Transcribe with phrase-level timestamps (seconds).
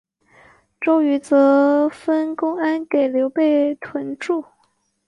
[0.79, 4.43] 周瑜则分公安给刘备屯驻。